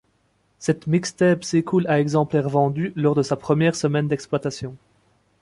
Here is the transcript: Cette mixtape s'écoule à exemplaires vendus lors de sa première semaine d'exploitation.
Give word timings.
Cette 0.57 0.87
mixtape 0.87 1.43
s'écoule 1.43 1.85
à 1.85 1.99
exemplaires 1.99 2.49
vendus 2.49 2.91
lors 2.95 3.13
de 3.13 3.21
sa 3.21 3.35
première 3.35 3.75
semaine 3.75 4.07
d'exploitation. 4.07 4.75